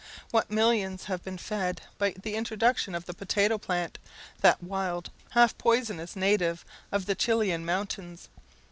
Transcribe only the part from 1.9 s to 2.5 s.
by the